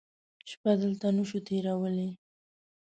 [0.49, 2.09] شپه دلته نه شو تېرولی.